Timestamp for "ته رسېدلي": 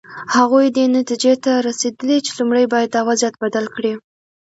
1.43-2.17